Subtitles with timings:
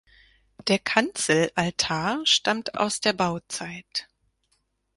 [0.67, 4.07] Der Kanzelaltar stammt aus der Bauzeit.